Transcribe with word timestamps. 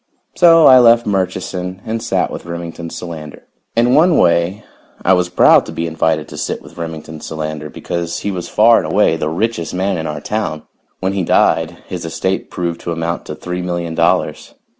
So 0.35 0.65
I 0.65 0.79
left 0.79 1.05
Murchison 1.05 1.79
and 1.85 2.01
sat 2.01 2.31
with 2.31 2.47
Remington 2.47 2.89
Solander. 2.89 3.43
In 3.75 3.93
one 3.93 4.17
way 4.17 4.63
I 5.05 5.13
was 5.13 5.29
proud 5.29 5.63
to 5.67 5.71
be 5.71 5.85
invited 5.85 6.27
to 6.29 6.39
sit 6.39 6.59
with 6.63 6.75
Remington 6.75 7.21
Solander, 7.21 7.69
because 7.69 8.17
he 8.17 8.31
was 8.31 8.49
far 8.49 8.77
and 8.81 8.91
away 8.91 9.15
the 9.15 9.29
richest 9.29 9.75
man 9.75 9.99
in 9.99 10.07
our 10.07 10.19
town. 10.19 10.63
When 11.01 11.13
he 11.13 11.23
died, 11.23 11.83
his 11.85 12.03
estate 12.03 12.49
proved 12.49 12.81
to 12.81 12.91
amount 12.91 13.25
to 13.27 13.35
three 13.35 13.61
million 13.61 13.93
dollars. 13.93 14.55